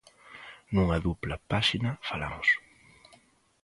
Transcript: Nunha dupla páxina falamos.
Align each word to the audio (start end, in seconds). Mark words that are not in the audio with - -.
Nunha 0.73 0.97
dupla 1.05 1.37
páxina 1.51 1.91
falamos. 2.09 2.49